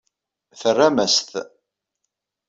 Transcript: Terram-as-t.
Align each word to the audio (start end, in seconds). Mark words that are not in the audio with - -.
Terram-as-t. 0.59 1.31